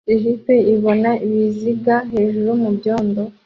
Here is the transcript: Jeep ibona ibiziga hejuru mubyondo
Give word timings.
Jeep 0.21 0.45
ibona 0.73 1.11
ibiziga 1.25 1.95
hejuru 2.13 2.49
mubyondo 2.61 3.21